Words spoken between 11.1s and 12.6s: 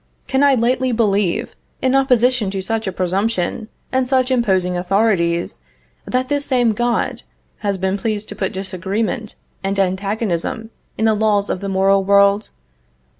laws of the moral world?